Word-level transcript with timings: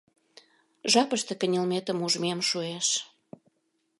Жапыште 0.91 1.33
кынелметым 1.41 1.97
ужмем 2.05 2.39
шуэш. 2.49 2.87